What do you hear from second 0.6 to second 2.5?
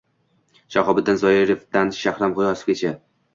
Shahobiddin Zoirovdan Shahram